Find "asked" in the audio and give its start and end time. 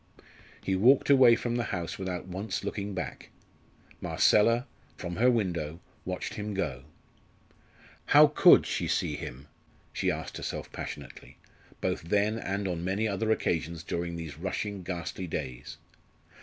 10.09-10.37